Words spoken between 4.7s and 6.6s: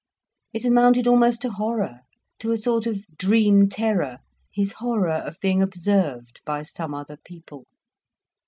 horror of being observed